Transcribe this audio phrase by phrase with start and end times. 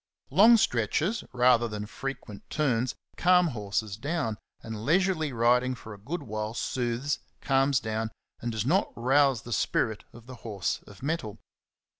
[0.31, 6.23] Long stretches, rather than frequent turns, calm horses down, and leisurely riding for a good
[6.23, 8.09] while soothes, calms down,
[8.41, 11.37] and does not rouse the spirit of the horse of mettle.